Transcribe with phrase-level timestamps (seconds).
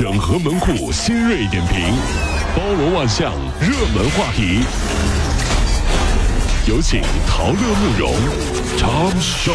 [0.00, 1.94] 整合门户新锐点评，
[2.56, 4.64] 包罗万象，热门话题。
[6.66, 8.14] 有请陶乐慕容
[8.78, 9.52] 长寿。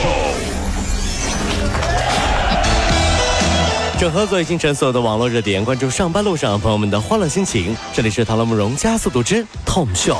[3.98, 7.76] 整合最新城所有的网络热点，关注上班路上朋友们的欢乐心情。
[7.92, 10.16] 这里是陶乐慕容加速度之 Tom 秀。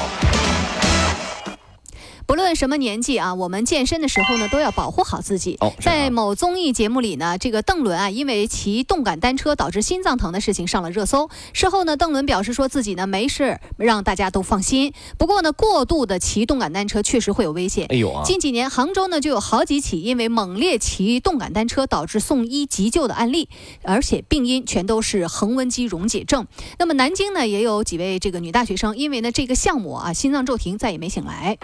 [2.56, 5.60] 什么年纪啊，我们健身的时候呢，都要保护好自己。
[5.80, 11.30] 在某综艺节目里呢，这个邓伦啊，因为骑动感单车导致心脏疼的事情上了热搜。
[11.54, 14.94] 事后呢，邓伦表示说自己呢没事，让大家都放心。
[15.18, 17.86] 不过呢，过度的骑动感单车确实会有危险。
[17.90, 23.50] 哎呦啊，近几年，杭州呢就有好几起因为猛烈骑动感单车导致送医急救的案例，
[23.84, 26.48] 而且病因全都是横纹肌溶解症。
[26.80, 31.58] 那么南京呢也有几位这个女大学生，因为呢这个项目啊心脏骤停，再也没醒来。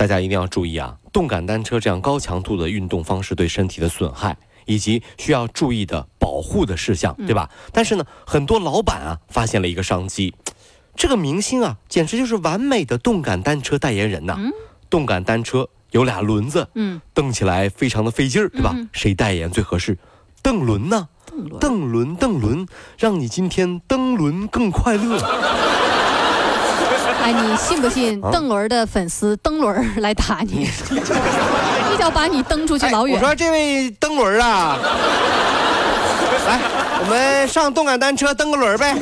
[0.00, 0.96] 大家一定要注意啊！
[1.12, 7.50] 动感单车这样高强度的运动方式对身体的损害，以及需要注意的保护的事项，对吧？
[7.70, 10.34] 但是呢，很多老板啊发现了一个商机，
[10.96, 14.38] 这个明星啊简直就是完美的动感单车代言人呐、
[14.88, 18.72] 动感单车有俩轮子，嗯，蹬起来非常的费劲儿，对吧？
[18.74, 19.98] 嗯谁代言最合适？
[20.40, 21.10] 邓伦呢？
[21.26, 25.18] 邓伦邓伦，邓伦，让你今天蹬轮更快乐。
[27.30, 30.66] 哎，你信不信啊邓伦的粉丝蹬轮来打你，
[31.94, 33.16] 一脚把你蹬出去老远？
[33.16, 34.76] 哎我说这位蹬轮啊，
[36.48, 36.60] 来，
[37.02, 38.96] 我们上动感单车蹬个轮儿呗。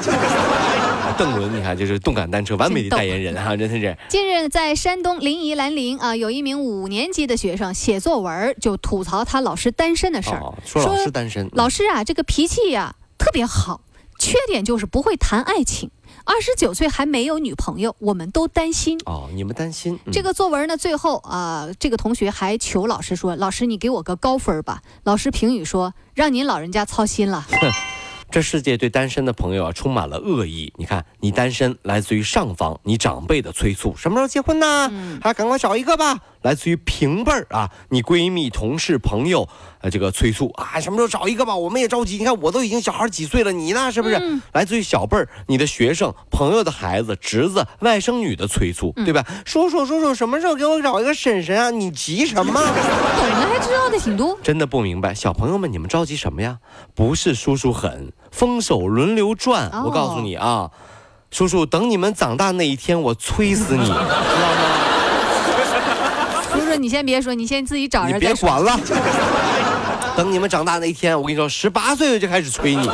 [1.17, 3.97] 邓伦，你看，就是动感单车完美的代言人啊，真的是。
[4.09, 13.81] 近日，在山东临沂兰陵啊，有一名五年级的学生写作文就吐槽他老师单身的事儿、哦，说老师单身，老师啊，这个脾气呀、特别好，
[14.19, 15.91] 缺点就是不会谈爱情。
[16.25, 18.99] 二十九岁还没有女朋友，我们都担心。
[19.07, 27.47] 哦，你们担心、嗯这个作文呢，最后啊、这个同学还求老师说：“老师，你给我个高分吧。”老师评语说：“让您老人家操心了。
[28.31, 30.71] 这世界对单身的朋友啊充满了恶意。
[30.77, 34.91] 你看，你单身来自于上方，你长辈的催促，什么时候结婚呢？
[34.93, 36.19] 嗯啊，赶快找一个吧。
[36.43, 39.49] 来自于平辈儿啊，你闺蜜、同事、朋友，
[39.81, 41.57] 呃，这个催促啊，什么时候找一个吧？
[41.57, 42.17] 我们也着急。
[42.19, 43.91] 你看，我都已经小孩几岁了，你呢？
[43.91, 44.17] 是不是？
[44.17, 49.25] 嗯来自于小辈儿，你的学生、朋友的孩子、侄子、外甥女的催促，嗯对吧？
[49.45, 51.71] 叔叔，叔叔，什么时候给我找一个婶婶啊？
[51.71, 54.39] 你急什么？”懂的还知道的挺多。
[54.43, 56.59] 真的不明白，小朋友们，你们着急什么呀？
[56.95, 59.69] 不是叔叔狠，风手轮流转。
[59.69, 60.71] 哦我告诉你啊，
[61.31, 64.09] 叔叔，等你们长大那一天，我催死你，知道吗？
[66.69, 68.21] 叔叔，你先别说，你先自己找你人。
[68.21, 68.79] 别管了。
[70.17, 72.89] 等你们长大那一天，我跟你说，十八岁就开始催你？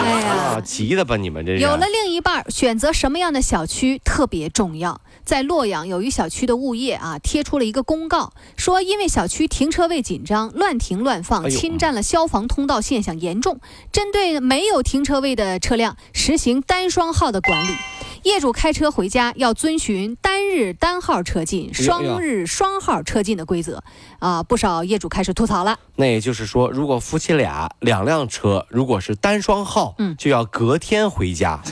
[0.00, 1.58] 哎呀啊，急的吧你们这是。
[1.60, 5.00] 有了另一半，选择什么样的小区特别重要。
[5.28, 13.60] 在洛阳，有一小区的物业啊贴出了一个公告，说因为小区停车位紧张、乱停乱放、侵占了消防通道现象严重，
[13.92, 17.72] 针对没有停车位的车辆实行单双号的管理。
[18.22, 23.84] 业主开车回家要遵循单日单号车进、双日双号车进的规则，
[24.20, 25.78] 啊，不少业主开始吐槽了。
[25.96, 31.62] 那也就是说，如果夫妻俩两辆车，如果是单双号，嗯就要隔天回家。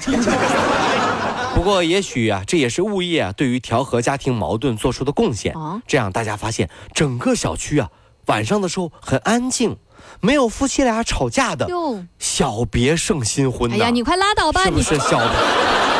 [1.56, 5.54] 不过，也许啊，这也是物业啊对于调和家庭矛盾做出的贡献。
[5.54, 7.88] 啊这样大家发现，整个小区啊，
[8.26, 9.78] 晚上的时候很安静，
[10.20, 13.72] 没有夫妻俩吵架的，哟，小别胜新婚。
[13.72, 15.18] 哎呀，你快拉倒吧，你是小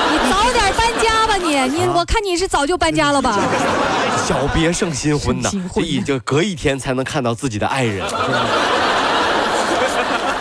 [0.09, 3.41] 你早点搬家吧你， 你我看你是早就搬家了吧？
[4.29, 5.69] 小别胜新婚呐胜新？
[5.71, 8.07] 婚这一就隔一天才能看到自己的爱人。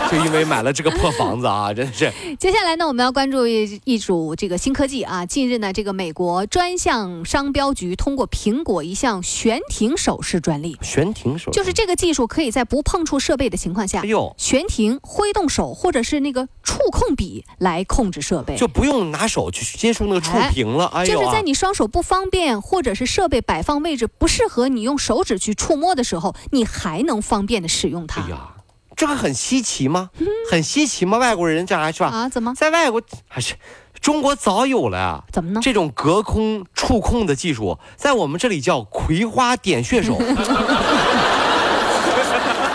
[0.10, 5.26] 就因为买了这个破房子啊， 真是接下来呢，我们要关注一一组这个新科技啊。
[5.26, 18.56] 近日呢，这个美国专项商标局通过苹果一项悬停手势专利，悬停手，就是这个技术可以在不碰触设备的情况下哎，呦，悬停、挥动手或者是那个触控笔来控制设备。
[18.56, 20.86] 就不用拿手去接触那个触屏了。
[20.86, 21.42] 哎呦啊就是在！
[21.42, 28.22] 你双手不方便，或者是设备摆放位置不适合你用手指去触摸的时候，你还能方便的使用它。
[28.22, 28.55] 哎呀，
[28.96, 30.08] 这个很稀奇吗？
[30.50, 31.18] 很稀奇吗？
[31.18, 32.08] 外国人这还是吧？
[32.08, 32.28] 啊？
[32.28, 32.54] 怎么？
[32.54, 33.54] 在外国还是
[34.00, 35.22] 中国早有了呀。
[35.30, 35.60] 怎么呢？
[35.62, 40.18] 这种隔空触控的技术，在我们这里叫葵花点穴手，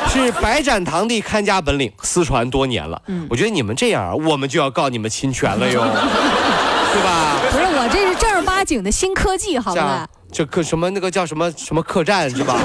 [0.08, 3.02] 是白展堂的看家本领，私传多年了。
[3.08, 5.82] 嗯我觉得你们这样啊，我们就要告你们侵权了哟，
[6.94, 7.40] 对吧？
[7.50, 10.08] 不是我这是正儿八经的新科技，好不好这样？
[10.32, 12.56] 这客什么那个叫什么什么客栈是吧？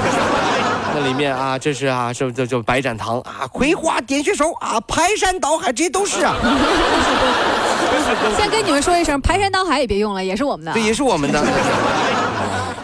[0.99, 6.35] 那里面啊， 这是啊，这这这白展堂啊，葵花点穴手啊，排山倒海，这些都是啊，
[8.37, 10.73] 先跟你们说一声，排山倒海也别用了，也是我们的啊。
[10.73, 11.43] 这也是我们的。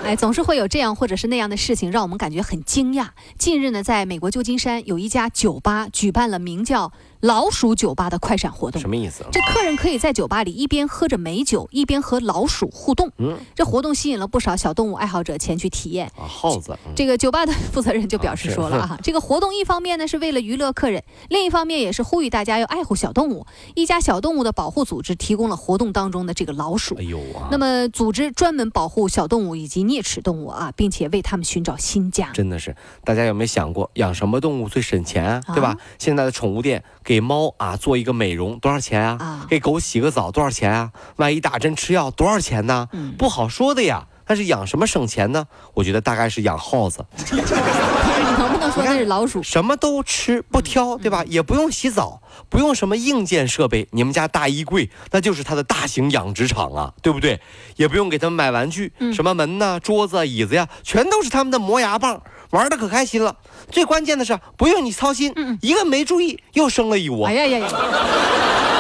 [0.04, 3.08] 哎，总是会有这样或者是那样的事情，让我们感觉很惊讶。
[3.38, 6.92] 近日呢，在美国旧金山有一家酒吧举办了名叫
[7.22, 8.82] “老鼠酒吧”的快闪活动。
[8.82, 9.24] 什么意思？
[9.32, 13.10] 这客人可以在酒吧里一边喝着美酒，一边和老鼠互动。
[13.18, 16.08] 嗯，这活动吸引了不少小动物爱好者前去体验。
[16.18, 16.78] 啊，耗子。
[16.94, 23.46] 这个酒吧的负责人就表示说了啊， 这个活动一方面呢是为了娱乐客人，另一方面也是呼吁大家要爱护小动物。
[23.74, 26.94] 一家小动物的保护组织提供了活动当中的这个老鼠。
[26.96, 27.48] 哎呦啊！
[27.50, 32.30] 那么组织专门保护小动物以及啮齿动物啊，并且为它们寻找新家。
[32.34, 35.42] 真的是，大家有没有想过养什么动物最省钱啊？
[35.54, 35.78] 对吧？
[36.00, 39.18] 现在的宠物店给猫啊做一个美容多少钱啊？
[39.19, 40.92] 啊，给狗洗个澡多少钱啊？
[41.18, 42.90] 万一打针吃药多少钱呢？
[42.92, 44.07] 嗯，不好说的呀。
[44.25, 45.48] 但是养什么省钱呢？
[45.74, 47.06] 我觉得大概是养耗子。
[48.38, 49.42] 能不能说那是老鼠？
[49.44, 51.24] 什么都吃不挑，对吧？
[51.28, 53.88] 也不用洗澡，不用什么硬件设备。
[53.92, 57.40] 你们家大衣柜那就是它的大型养殖场啊，对不对？
[57.76, 62.22] 也不用给他们买玩具，什么门呐、桌子、椅子呀，全都是他们的磨牙棒，
[62.52, 63.36] 玩的可开心了。
[63.72, 67.28] 最关键的是不用你操心，一个没注意又生了一窝。
[67.28, 67.68] 哎呀呀呀！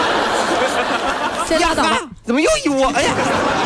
[1.59, 2.09] 拉倒吧！
[2.23, 2.87] 怎么又一窝？
[2.89, 3.13] 哎呀，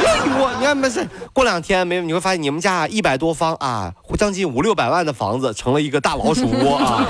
[0.03, 0.51] 又一窝！
[0.59, 7.05] 你看没事，过两天没你会发现你们家一百多方啊，将近五六百万的房子成了一个大老鼠窝啊！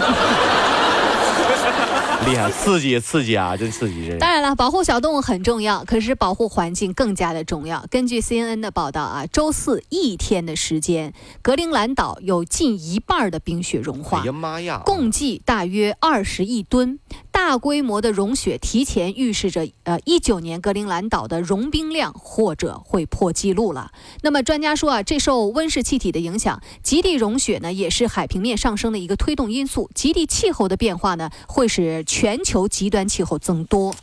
[2.25, 4.13] 厉害，刺激刺激啊，真刺激！
[4.19, 7.85] 当然了，保护小动物很重要，可是保护环境更加的重要。
[7.89, 16.99] 根据 CNN 的报道啊，周四一天的时间，格陵兰岛有近一半的冰雪融化，哎呀妈呀，共计大约二十亿吨。
[17.47, 23.93] 大规模的融雪提前预示着，呃，一九年格陵兰岛的融冰量或者会破纪录了。
[24.21, 29.89] 那么专家说啊，这受温室气体的影响，极地融雪呢也是海平面上升的一个推动因素。
[29.95, 33.95] 极地气候的变化呢，会使全球极端气候增多。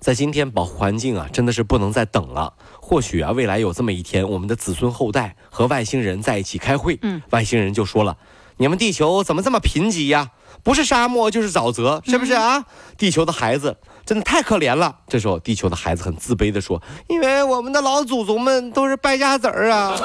[0.00, 2.54] 在今天，保护环境啊，真的是不能再等了。
[2.80, 8.16] 或许啊，未来有这么一天，我们的子孙后代和外星人在一起开会，嗯，外星人就说了
[8.60, 10.28] ：“你们地球怎么这么贫瘠呀？”
[10.62, 12.62] 不是沙漠就是沼泽，是不是啊？
[12.98, 13.74] 地球的孩子
[14.04, 14.94] 真的太可怜了。
[15.08, 19.96] 这时候，地球的孩子很自卑地说：“因为我们的老祖宗们都是败家子儿啊。”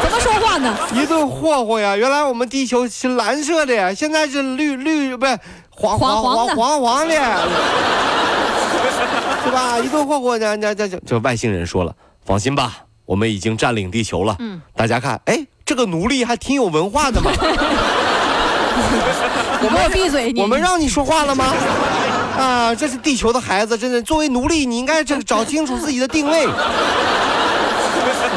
[0.00, 0.78] 怎么说话呢？
[0.94, 1.96] 一顿霍霍呀！
[1.96, 5.36] 原来我们地球是蓝色的，呀，现在是绿绿不是
[5.70, 7.14] 黄黄黄黄黄的，
[9.44, 9.80] 是吧？
[9.80, 11.92] 一顿霍霍，这这这这外星人说了
[12.24, 14.36] ：“放心吧，我们已经占领地球了。
[14.38, 17.30] 嗯，大家看，哎，这个奴隶还挺有文化的嘛。
[19.66, 20.32] ”我们闭嘴！
[20.36, 21.54] 我们让你说话了吗？
[22.38, 26.42] 啊，这是地球的孩子，真的，作为奴隶，你应该这找清楚自己的定位。
[26.42, 26.50] 什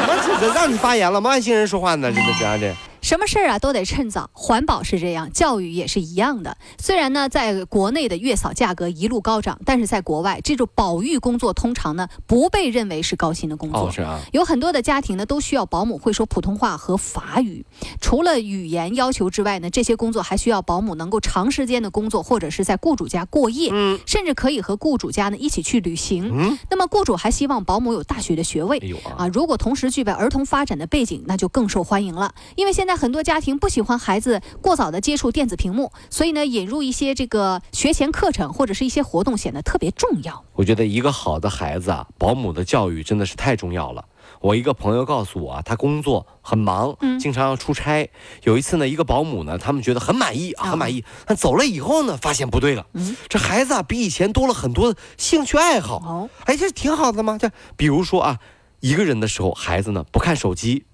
[0.06, 0.14] 么？
[0.40, 1.30] 这让你发言了吗？
[1.30, 2.10] 外星人说话呢？
[2.12, 2.72] 真的是啊，这。
[3.08, 6.58] 什么事儿啊都得趁早，环保是这样，教育也是一样的。
[6.78, 13.90] 虽然呢，在国内的月嫂价格一路高涨，但是在国外，这种保育工作通常呢不被认为是高薪的工作。
[13.90, 17.64] 是啊，有很多的家庭呢都需要保姆会说普通话和法语。
[17.98, 26.30] 除了语言要求之外呢，这些工作还需要保姆能够长时间的工作，或者是在雇主家过夜，嗯，甚至可以和雇主家呢一起去旅行。
[26.30, 28.76] 嗯，那么雇主还希望保姆有大学的学位。
[29.16, 32.97] 啊，如果同时具备儿童发展的背景，那就更受欢迎了，因为现在。
[32.98, 40.44] 很多家庭不喜欢孩子过早的接触电子屏幕，所以呢，引入一些这个学前课程或者是一些活动显得特别重要。
[40.54, 44.04] 我觉得一个好的孩子啊，保姆的教育真的是太重要了。
[44.40, 48.10] 我一个朋友告诉我啊，他工作很忙，嗯，经常要出差。
[48.42, 51.04] 有一次呢，一个保姆呢，他们觉得很满意啊，很满意。
[51.24, 55.96] 但走了以后呢，发现不对了，嗯，这孩子啊，比以前多了很多兴趣爱好。
[55.96, 57.38] 哦，哎，这挺好的嘛。
[57.38, 58.38] 这比如说啊，
[58.80, 60.84] 一个人的时候，孩子呢不看手机，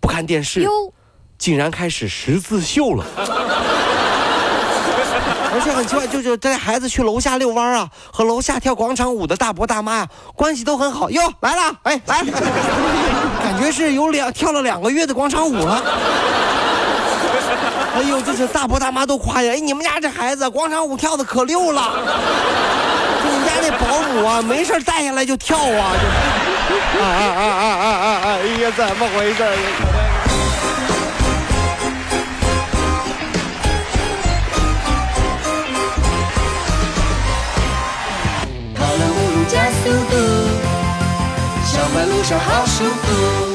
[0.00, 0.68] 不看电视。
[1.38, 3.04] 竟然开始十字绣了，
[5.52, 11.10] 而且很奇怪，就是带孩子去楼下遛弯啊，和楼下跳广场舞的大伯大妈呀，关系都很好。
[11.10, 12.22] 哟，来了，哎，来，
[13.42, 15.82] 感觉是有两跳了两个月的广场舞了。
[17.96, 21.92] 哎呦，这是大伯大妈都夸呀，哎，你们家这孩子广场舞跳的可溜了。
[23.24, 28.24] 就你家那保姆啊，没事带下来就跳啊，就啊啊啊啊啊啊啊！
[28.26, 29.42] 哎呀，怎么回事？
[39.48, 40.16] 加速度，
[41.64, 43.45] 上班路上好舒服。